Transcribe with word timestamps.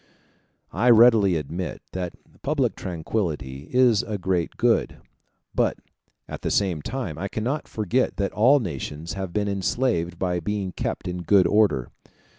I 0.73 0.89
readily 0.89 1.35
admit 1.35 1.83
that 1.91 2.15
public 2.41 2.75
tranquillity 2.75 3.67
is 3.71 4.01
a 4.01 4.17
great 4.17 4.57
good; 4.57 4.97
but 5.53 5.77
at 6.27 6.41
the 6.41 6.49
same 6.49 6.81
time 6.81 7.19
I 7.19 7.27
cannot 7.27 7.67
forget 7.67 8.17
that 8.17 8.31
all 8.33 8.59
nations 8.59 9.13
have 9.13 9.31
been 9.31 9.47
enslaved 9.47 10.17
by 10.17 10.39
being 10.39 10.71
kept 10.71 11.07
in 11.07 11.21
good 11.21 11.45
order. 11.45 11.91